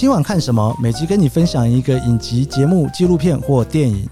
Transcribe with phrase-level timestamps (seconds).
[0.00, 0.74] 今晚看什么？
[0.80, 4.08] 每集跟你分享一个影集、节目、纪录片或电影。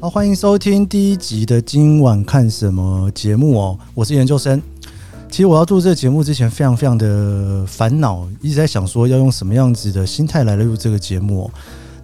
[0.00, 4.60] 好，欢迎收听第一集的《今晚看什么》节目哦，我是研究生。
[5.30, 11.48] 其实我要做这个节目之前，非常非常的烦恼，一直在想说要用什么样子的心态来录这个节目。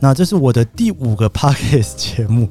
[0.00, 2.48] 那这是我的第五个 podcast 节目，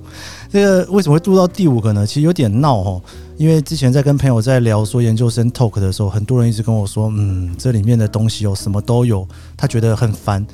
[0.51, 2.05] 这个为什么会录到第五个呢？
[2.05, 3.01] 其实有点闹哦，
[3.37, 10.45] 因为之前在跟朋友在聊说研究生 talk 的时候，很多人一直跟我说，嗯，这里面的东西有什么都有，他觉得很烦。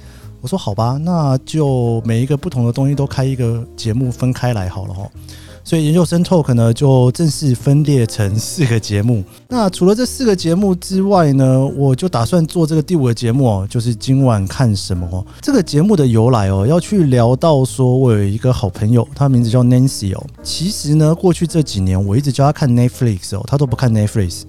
[0.41, 5.07] 我说好吧，那就每一个不同的东西都开一个节目分开来好了哈。
[5.63, 9.23] 所以研究生 Talk 呢，就正式分裂成四个节目。
[9.47, 15.25] 那除了这四个节目之外呢，我就打算做这个第五个节目哦，就是今晚看什么。
[15.41, 20.23] 这个节目的由来哦，要去聊到说，我有一个好朋友，他名字叫 Nancy 哦。
[20.41, 24.41] 其实呢，过去这几年我一直叫他看 Netflix 哦，他都不看 Netflix。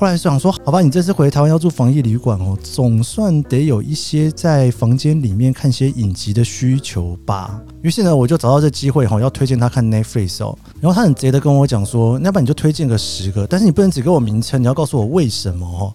[0.00, 7.60] 后来想说，好吧，你这次回台湾要住防疫旅馆哦，总算得有一些在房间里面看些影集的需求吧。
[7.82, 10.56] 于是呢，我就找到这机会哈，要推荐他看 Netflix 哦。
[10.80, 15.92] 然后他很贼的跟我讲说，要不然你就推荐个十个，但是你不能只给我名称，你要告诉我为什么哦。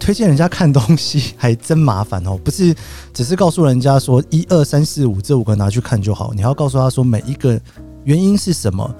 [0.00, 2.74] 推荐人家看东西还真麻烦哦，不是
[3.14, 7.60] 只是告诉人家说一二三四五这五个拿去看就好，你还要告诉他说每一个
[8.02, 8.92] 原因是什么。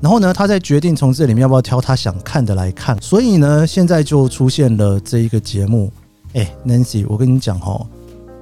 [0.00, 2.96] 然后呢，他再决定从这里面要不要挑他想看的来看。
[3.00, 5.90] 所以呢，现在就出现了这一个节目。
[6.34, 7.86] 哎，Nancy，我跟你讲哦，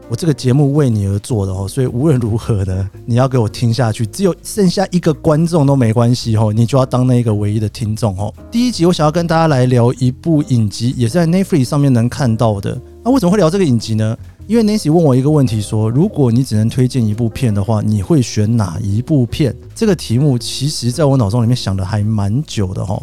[0.09, 4.05] 我这个节目为你而做的哦，所以无论如何的，你要给我听下去。
[4.05, 8.35] 只有剩下一个观众都没关系哦，你就要当那个唯一的听众哦。
[8.51, 12.77] 第一集我想要跟大家来聊一部影集，也是在 n e t f l i 上面能看到的。
[13.05, 14.17] 那为什么会聊这个影集呢？
[14.47, 23.03] 因为 Nancy 问我一个问题，说：“如果你只能推荐一部片的话，你会选哪一部片？”这个题目其实在我脑中里面想的还蛮久的哈。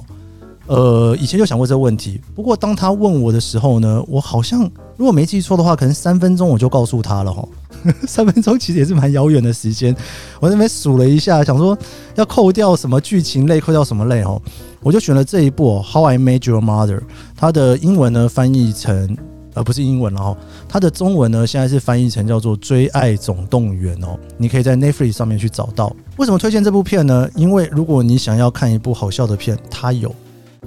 [0.68, 7.44] 呃，以前就想过这个问题，不过当他问我的时候呢，我好像如果没记错的话，可能三分钟我就告诉他了哈。
[8.08, 9.96] 三分钟其实也是蛮遥远的时间，
[10.40, 11.76] 我那边数了一下，想说
[12.14, 14.40] 要扣掉什么剧情类，扣掉什么类哈，
[14.82, 17.00] 我就选了这一部《How I Made Your Mother》，
[17.36, 19.18] 它的英文呢翻译成。
[19.54, 20.36] 而不是英文，然后
[20.70, 24.18] 它的中文呢，现在是翻译成叫做《追爱总动员》哦。
[24.38, 25.94] 你可以在 Netflix 上面去找到。
[26.18, 27.30] 为什么推荐这部片呢？
[27.36, 30.10] 因为如果你想要看一部好笑的片，它有；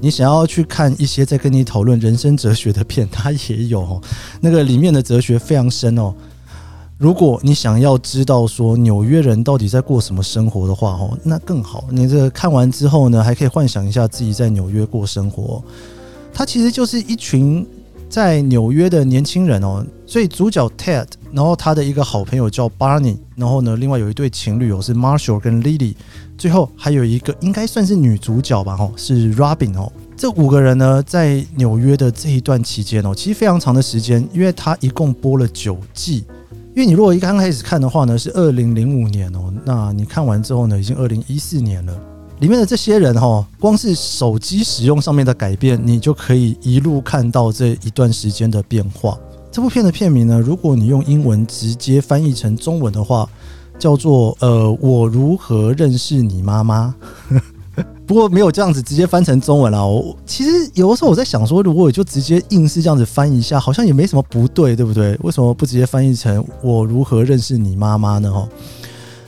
[0.00, 4.00] 你想要去看一些在跟你讨论人生哲学的片，它也有哦。
[4.40, 6.14] 那个里面的哲学非常深哦。
[6.98, 11.84] 如果你想要知道说纽约人到底在过什么生活的话哦，那更好。
[11.90, 15.62] 你这看完之后呢，还可以幻想一下自己在纽约过生活。
[16.32, 17.66] 它其实就是一群。
[18.14, 25.96] 在纽约的年轻人哦，所以主角 Ted，然后他的一个好朋友叫 Barney，然后呢，另外有一对情侣哦，是 Marshall 跟 Lily，
[26.38, 29.90] 最后还有一个应该算是女主角吧，哦，是 Robin 哦。
[30.16, 36.24] 这五个人呢，在纽约的这一段期间哦，其实非常长的时间，因为他一共播了九季。
[36.76, 41.92] 因为你如果一刚开始看的话呢，是二零零五年哦，那你看完之后呢，已经二零一四年了。
[42.44, 49.18] 里面的这些人哈，光是手机使用上面的改变，你就可以一路看到这一段时间的变化。
[49.50, 53.26] 这部片的片名呢，如果你用英文直接翻译成中文的话，
[53.78, 56.94] 叫做“呃，我如何认识你妈妈”。
[58.06, 59.82] 不过没有这样子直接翻成中文啦。
[59.82, 65.18] 我其实有的时候我在想说，如果我就直接硬是这样子翻一下，好像也没什么不对，对不对？
[65.22, 68.30] 为什么不直接翻译成“我如何认识你妈妈”呢？
[68.30, 68.46] 哈，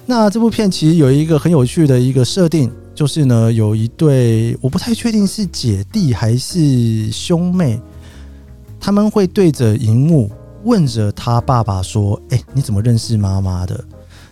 [0.04, 2.70] 那这部片其实有一个很有趣的一个设定。
[2.96, 7.78] 就是呢，有一对我不太确定是姐弟还是兄妹，
[8.80, 10.30] 他们会对着荧幕
[10.64, 13.84] 问着他爸爸说：“哎，你怎么认识妈妈的？”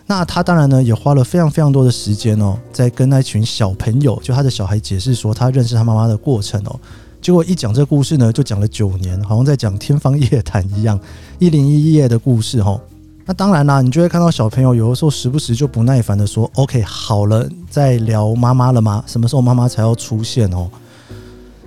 [0.07, 6.79] 那他当然呢也花了非常非常多的时间哦，在跟那群小朋友，就他的小孩解释说他认识他妈妈的过程哦。
[7.21, 10.99] 结果一讲这故事呢，就讲了九年，好像在讲天方夜谭一样，
[11.37, 12.81] 一零一夜的故事哦。
[13.27, 19.03] 那当然啦，你就会看到小朋友有的时候时不时就不耐烦的说：“OK，好了，在聊妈妈了吗？
[19.07, 20.69] 什么时候妈妈才要出现哦？”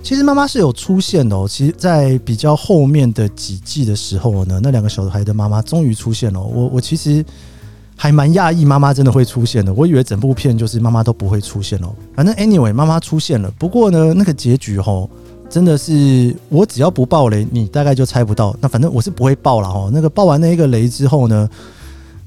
[0.01, 1.45] 其实妈妈是有出现的哦。
[1.45, 6.41] 其实，在比较后面的几季的时候呢，那两个小孩的妈妈终于出现了。
[6.41, 7.23] 我我其实
[7.97, 9.73] 还蛮讶异，妈妈真的会出现的。
[9.73, 11.93] 我以为整部片就是妈妈都不会出现哦。
[12.15, 13.51] 反正 anyway，妈妈出现了。
[13.59, 15.09] 不过呢，那个结局吼。
[15.49, 18.55] 真的是我只要不爆雷，你大概就猜不到。
[18.61, 19.89] 那反正我是不会爆了哦。
[19.91, 21.49] 那个爆完那一个雷之后呢，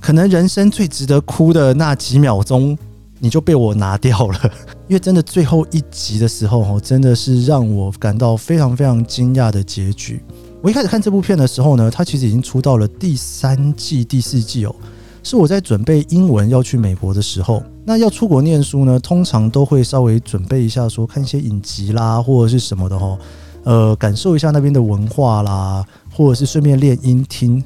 [0.01, 2.77] 可能人生最值得哭的那几秒钟，
[3.21, 4.39] 你就被我拿掉了。
[4.89, 10.21] 因为真的最后一集的时候，哈，真的是让我感到非常非常惊讶的结局。
[10.61, 14.75] 我一开始看这部片的时候呢，它其实已经出到了第三季、第四季哦。
[15.23, 23.19] 是我在准备英文要去美国的时候，那要出国念书呢，通常都会稍微准备一下，说看一些影集啦，或者是什么的哦，
[23.65, 25.85] 呃，感受一下那边的文化啦，
[26.15, 27.63] 或者是顺便练音听。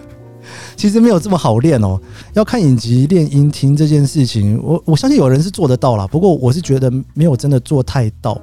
[0.76, 1.98] 其实没有这么好练哦，
[2.34, 8.40] 要看影集练音听这件事情，我我相信有人是做得到啦，不过我是觉得没有真的做太到。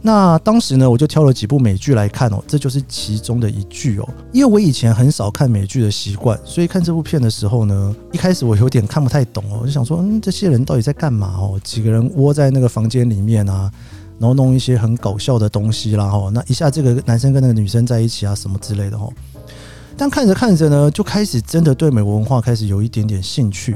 [0.00, 4.08] 那当时呢，我就挑了几部美剧来看哦，这就是其中的一剧哦。
[4.32, 11.60] 因为我以前很少看美剧的习惯，所以看这部片的时候呢，一开始我有点看不太懂哦，我就想说，嗯，这些人到底在干嘛哦？
[11.64, 13.70] 几个人窝在那个房间里面啊，
[14.18, 19.12] 然后弄一些很搞笑的东西啦，哦，那一下这个男生跟那个女生在一起啊，什么之类的哦。
[19.96, 23.74] 但看着看着呢，就开始真的对美国文化开始有一点点兴趣，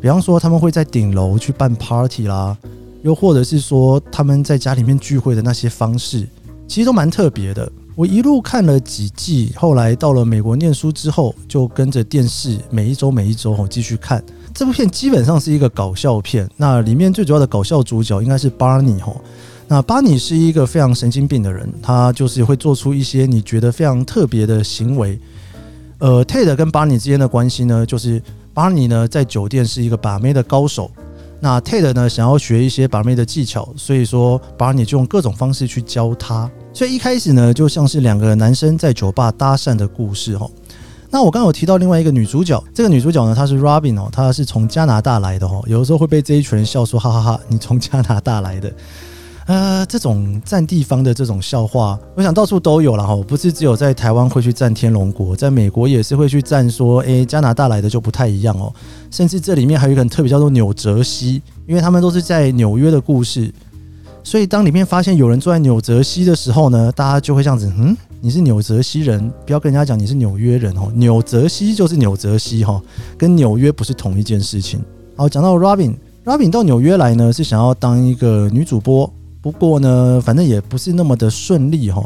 [0.00, 2.56] 比方说他们会在顶楼去办 party 啦。
[3.02, 6.26] 又或者是说他们在家里面聚会的那些方式，
[6.66, 7.70] 其实都蛮特别的。
[7.94, 14.90] 我一路看了几季，后来到了美国念书之后，就跟着电视每一周每一周继续看这部片。
[14.90, 19.20] 基本上是一个搞笑片，那里面最主要的搞笑主角应该是巴尼吼。
[19.68, 25.18] 那巴尼是一个非常神经病的人，他就是会做出一些你觉得非常特别的行为。
[25.98, 28.22] 呃，Ted 跟巴尼之间的关系呢，就是
[28.54, 30.90] 巴尼呢在酒店是一个把妹的高手。
[31.44, 36.48] 那 Ted 呢，想要学一些把妹的技巧，所以说把你就用各种方式去教他。
[36.72, 40.48] 所以一开始呢，就像是两个男生在酒吧搭讪的故事哦。
[41.10, 45.64] 那我刚刚有提到另外一个女主角，这个女主角呢，她是 Robin 哦，她是从加拿大来的哦。
[45.66, 48.72] 有的时候会被这一群人笑说，哈哈哈，你从加拿大来的。
[49.46, 58.72] 呃，这种占地方的这种笑话，我想到处都有了哈，不是只有在台湾会去占天龙国，在美国也是会去占说，诶，加拿大来的就不太一样哦。
[59.10, 63.52] 甚至这里面还有一个很特别叫做纽泽西，因为他们都是在纽约的故事，
[64.22, 72.80] 所以当里面发现有人住在纽泽西的时候呢，大家就会这样子，嗯，你是纽泽西人，不要跟人家讲你是纽约人哦，纽泽西就是纽泽西哈，
[73.18, 74.80] 跟纽约不是同一件事情。
[75.16, 79.12] 好，讲到 Robin，Robin 到纽约来呢，是想要当一个女主播。
[79.42, 82.02] 不过呢，反正也不是那么的顺利哈。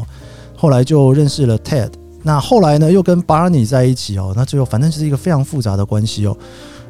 [0.55, 1.91] 后来就认识了 Ted，
[2.23, 4.33] 那后来呢又跟 Barney 在一起哦。
[4.35, 6.35] 那最后反正就是一个非常复杂的关系哦。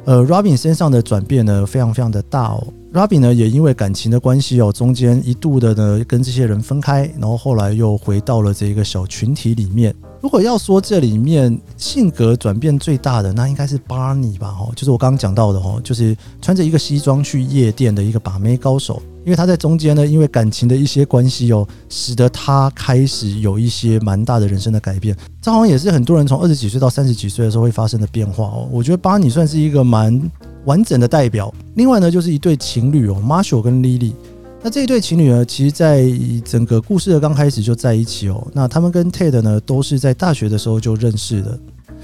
[0.06, 2.66] 呃，Robin 身上的转变呢非常非常的大哦。
[2.94, 9.94] Robin 呢也因为感情的关系哦，中间一度的呢跟这些人分开，然后后来又回到了这一个小群体里面。
[10.22, 14.56] 如果要说这里面性格转变最大的，那应该是 Barney 吧？
[14.58, 19.02] 哦，就是我刚刚讲到的哦，就是穿着一个西装去夜店的一个把妹高手。
[19.28, 25.14] 因为他在中间呢，因为感情的一些关系哦，使得他开始有一些蛮大的人生的改变。
[25.42, 28.66] 这好像也是很多人从二十几岁到三十几岁的时候会发生的变化哦。
[28.72, 30.18] 我觉得巴尼算是一个蛮
[30.64, 31.52] 完整的代表。
[31.74, 34.14] 另外呢，就是一对情侣哦，Marshall 跟 Lily。
[34.62, 36.10] 那这一对情侣呢，其实在
[36.42, 38.48] 整个故事的刚开始就在一起哦。
[38.54, 41.58] 那他们跟 Ted 呢，都是在大学的时候就认识的。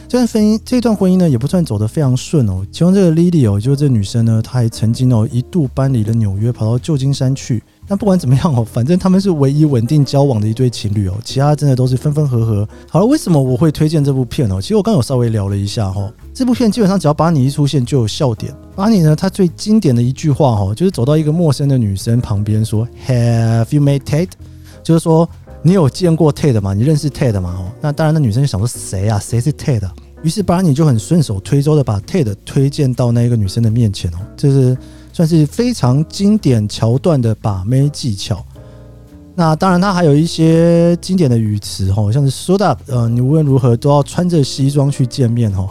[0.07, 2.65] 这段婚姻，这段婚姻呢，也不算走得非常顺哦。
[2.71, 7.63] 其中这个 Lily 哦，就是这女生呢，她还曾经哦一度搬离了纽约，跑到旧金山去。
[7.87, 11.15] 但不管怎么样哦， 反正他们是唯一稳定交往的一对情侣哦。
[11.25, 12.69] 其他真的都是分分合合。
[12.89, 14.61] 好了，为什么我会推荐这部片哦？
[14.61, 16.09] 其实我刚有稍微聊了一下哈。
[16.33, 18.55] 这部片基本上只要巴尼一出现就有笑点。
[18.77, 24.31] 巴尼呢，他最经典的一句话哈，就是走到一个陌生的女生旁边说：“Have you met it？”
[24.85, 25.29] 就是说。
[25.67, 26.75] 你有见过 Ted 吗？
[26.75, 27.57] 你认识 Ted 吗？
[27.59, 29.19] 哦，那当然，那女生就想说谁啊？
[29.19, 29.81] 谁是 Ted？
[30.23, 34.77] 于是巴尼就很顺手推舟的把 Ted 推荐到那个女生的面前哦，这是
[35.11, 38.45] 算是非常经典桥段的把妹技巧。
[39.35, 45.67] 那当然，他还有一些经典的语词哦，像是 “suit up”，呃，你无论如何都要穿着西装去见面哦。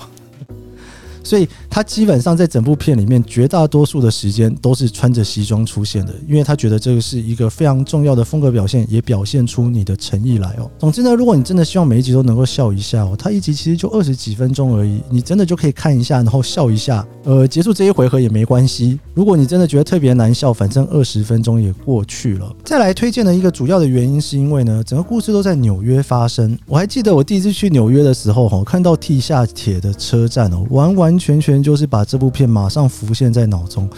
[1.24, 10.70] 所以他基本上在整部片里面绝大多数的时间都是穿着西装出现的，因为他觉得这个是一个非常重要的风格表现，也表现出你的诚意来哦。
[10.77, 19.00] 总之呢，如果你真的希望每一集都能够笑一下哦，他一集其实就二十几分钟而已，你真的就可以看一下，然后笑一下，呃，结束这一回合也没关系。
[19.15, 22.56] 如果你真的觉得特别难笑，反正二十分钟也过去了。
[22.63, 26.56] 再来推荐的一个主要的原因是因为呢，整个故事都在纽约发生。
[26.68, 31.18] 我还记得我第一次去纽约的时候，哈，看到地下铁的车站哦，完完。
[31.24, 33.89] 全全就是把这部片马上浮现在脑中，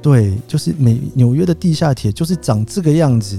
[0.00, 3.38] 对，就是美纽约的地下铁就是长这个样子。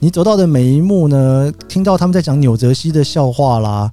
[0.00, 3.92] 你走到的每一幕呢，听到他们在讲纽泽西的笑话啦，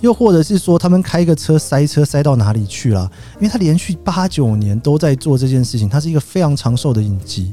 [0.00, 7.52] 又或者是说他们开个车塞车塞到哪里去了，因为他连续八九年都在做这件事情，它是一个非常长寿的影集。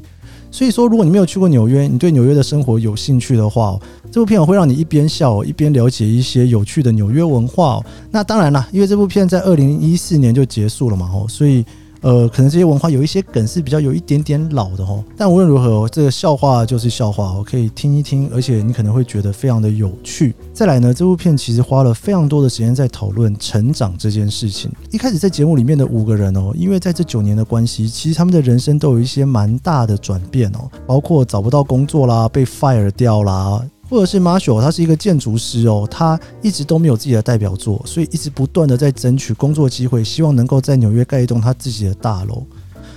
[0.50, 3.78] 所以说，如果你没有去过纽约，你对纽约的生活有兴趣的话，
[4.12, 7.82] 这部片我会让你一边笑一边了解一些有趣的纽约文化。
[8.10, 11.64] 那当然啦，因为这部片在二零一四年就结束了嘛，吼，所以
[12.02, 15.04] 呃，可能这些文化有一些梗是比较有一点点老的哦。
[15.18, 20.34] 但无论如何，这个笑话就是笑话，我可以听一听，而且你可能会觉得非常的有趣。
[20.54, 24.72] 再来呢，这部片其实花了非常多的时间在讨论成长这件事情。
[24.92, 33.62] 一开始在节目里面的五个人哦，因为在这九年的关系，其实他们的人生都有一些蛮大的转变哦，包括找不到工作啦，被 fire 掉啦。
[33.90, 42.46] 或者是 Marshall，他是一个建筑师哦，他一直都没有自己的代表作，所以一直不断的在争取工作机会，希望能够在纽约盖一栋他自己的大楼。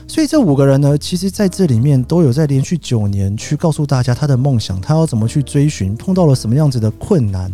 [0.08, 7.52] 所以这五个人呢，其实在这里面都有在连续九年去告诉大家他的梦想，他要怎么去追寻，碰到了什么样子的困难，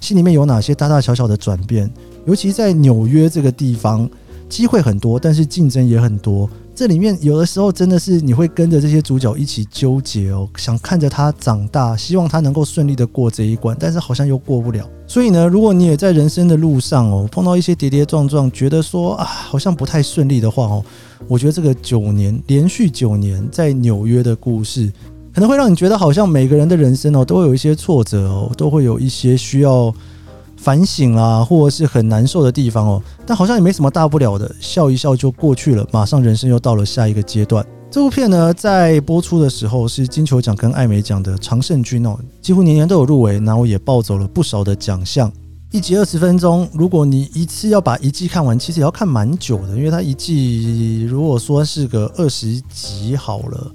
[0.00, 1.92] 心里面有哪些大大小小的转变，
[2.24, 4.08] 尤其在纽约这个地方，
[4.48, 6.48] 机会很多，但是竞争也很多。
[6.76, 14.86] 这里面有的时候真的是你会跟着这些主角一起纠结哦，想看着他长大，希望他能够顺利的过这一关，但是好像又过不了。
[15.06, 20.84] 所以呢，如果你也在人生的路上哦，碰到一些跌跌撞撞，觉得说啊好像不太顺利的话哦，
[21.26, 24.92] 我觉得这个九年连续九年在纽约的故事，
[25.32, 29.90] 可能会让你觉得好像每个人的人生哦都会有一些挫折哦，都会有一些需要。
[30.66, 37.64] 反省啊，或者是很难受的地方哦，但好像也没什么大不了的，笑一笑就过去了，马上人生又到了下一个阶段。
[37.88, 45.32] 这部片呢，在播出的时候是金球奖跟艾美奖的常胜军哦，几乎年年都有入围，然后也抱走了不少的奖项。
[45.70, 53.72] 一集二十分钟，如果你一次要把一季看完，其实也要看蛮久的，因为它一季如果说是个二十集好了。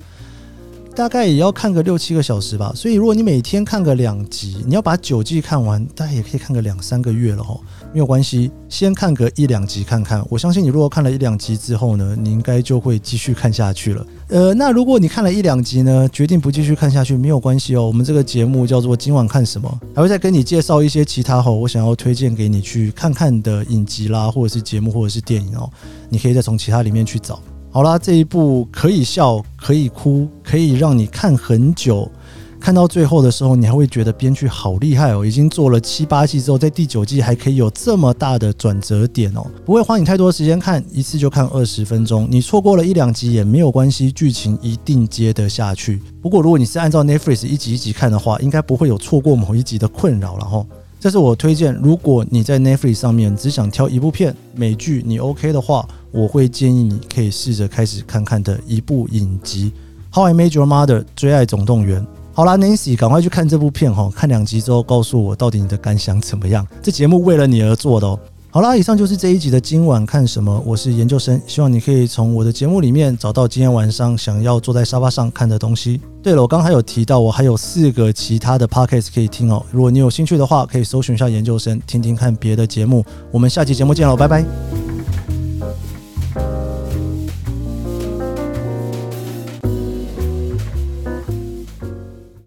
[0.94, 7.60] 大概也要看个六七个小时吧，所以如果你每天看个两集，你要把九季看完，大概也可以看个两三个月了齁，
[7.94, 10.24] 没有关系，先看个一两集看看。
[10.30, 14.06] 我相信你如果看了一两集之后呢，你应该就会继续看下去了。
[14.28, 17.88] 呃，那如果你看了一两集呢，决定不继续看下去，没有关系哦。
[17.88, 25.70] 我们这个节目叫做今晚看什么，还会再跟你介绍一些其他齁，我想要推荐给你去看看的影集啦，或者是节目，或者是电影哦，
[26.10, 27.42] 你可以再从其他里面去找。
[27.74, 32.12] 好啦，这一部可以笑，可以哭，可以让你看很久，
[32.60, 35.26] 看到最后的时候，你还会觉得编剧好厉害哦！
[35.26, 46.02] 已经做了七八季之后，在第九季还可以有这么大的转折点哦，不会花你太多时间看，一次就看二十分钟，你错过了一两集也没有关系，剧情一定接得下去。
[46.22, 50.66] 不过如果你是按照 Netflix 一集一集看的话，应该不会有错过某一集的困扰了哈。
[51.02, 59.74] 这是我推荐，如果你在 Netflix 上面只想挑一部片美剧，你 OK 的话，我会建议你可以试着开始看看的一部影集
[60.16, 62.06] 《How I Met Your Mother》最爱总动员。
[62.34, 66.68] 好啦，Nancy，赶快去看这部片哈，看两集之后告诉我到底你的感想怎么样？
[66.84, 68.20] 这节目为了你而做的哦。
[68.54, 70.62] 好啦，以上就是这一集的今晚看什么。
[70.66, 76.02] 我是研究生，希望你可以从我的节目里面找到今天晚上想要坐在沙发上看的东西。
[76.22, 79.66] 对了，我刚还有提到，我还有四个其他的 podcast 可以听哦。
[79.72, 83.06] 如果你有兴趣的话，可以搜寻一下研究生，听听看别的节目。
[83.32, 84.81] 我们下期节目见喽，拜拜。